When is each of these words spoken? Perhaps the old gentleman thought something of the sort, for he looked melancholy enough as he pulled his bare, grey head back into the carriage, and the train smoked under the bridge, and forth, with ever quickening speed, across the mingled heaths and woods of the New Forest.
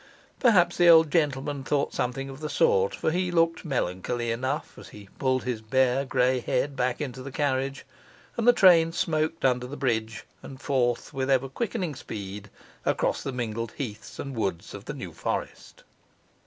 Perhaps 0.39 0.77
the 0.77 0.89
old 0.89 1.11
gentleman 1.11 1.63
thought 1.63 1.93
something 1.93 2.27
of 2.27 2.39
the 2.39 2.49
sort, 2.49 2.95
for 2.95 3.11
he 3.11 3.29
looked 3.29 3.63
melancholy 3.63 4.31
enough 4.31 4.75
as 4.75 4.87
he 4.89 5.09
pulled 5.19 5.43
his 5.43 5.61
bare, 5.61 6.05
grey 6.05 6.39
head 6.39 6.75
back 6.75 6.99
into 6.99 7.21
the 7.21 7.31
carriage, 7.31 7.85
and 8.35 8.47
the 8.47 8.51
train 8.51 8.91
smoked 8.93 9.45
under 9.45 9.67
the 9.67 9.77
bridge, 9.77 10.25
and 10.41 10.59
forth, 10.59 11.13
with 11.13 11.29
ever 11.29 11.47
quickening 11.47 11.93
speed, 11.93 12.49
across 12.83 13.21
the 13.21 13.31
mingled 13.31 13.73
heaths 13.73 14.17
and 14.17 14.35
woods 14.35 14.73
of 14.73 14.85
the 14.85 14.95
New 14.95 15.13
Forest. 15.13 15.83